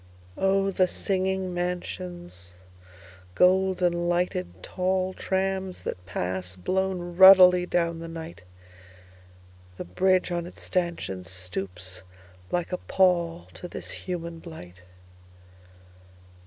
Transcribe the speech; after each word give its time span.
Oh, 0.39 0.71
the 0.71 0.87
singing 0.87 1.53
mansions, 1.53 2.53
Golden 3.35 4.09
lighted 4.09 4.63
tallTrams 4.63 5.83
that 5.83 6.03
pass, 6.07 6.55
blown 6.55 7.15
ruddily 7.17 7.67
down 7.67 7.99
the 7.99 8.07
night! 8.07 8.41
The 9.77 9.85
bridge 9.85 10.31
on 10.31 10.47
its 10.47 10.67
stanchionsStoops 10.67 12.01
like 12.49 12.71
a 12.73 12.77
pallTo 12.79 13.67
this 13.69 13.91
human 13.91 14.39
blight. 14.39 14.81